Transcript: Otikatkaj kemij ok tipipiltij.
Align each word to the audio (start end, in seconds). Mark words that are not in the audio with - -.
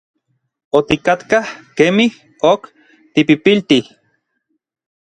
Otikatkaj 0.77 1.41
kemij 1.77 2.11
ok 2.51 2.61
tipipiltij. 3.13 3.85